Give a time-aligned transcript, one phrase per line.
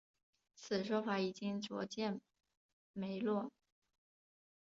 [0.55, 2.19] 此说法已经逐渐
[2.91, 3.51] 没落。